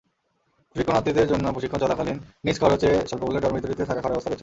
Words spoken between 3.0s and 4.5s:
স্বল্পমূল্যে ডরমিটরিতে থাকা-খাওয়ার ব্যবস্থা রয়েছে।